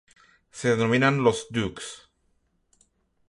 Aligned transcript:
Se 0.49 0.69
denominan 0.69 1.23
los 1.23 1.45
"Dukes". 1.51 2.09